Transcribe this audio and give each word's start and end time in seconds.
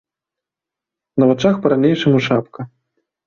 На 1.23 1.27
вачах 1.31 1.59
па-ранейшаму 1.65 2.17
шапка. 2.29 2.61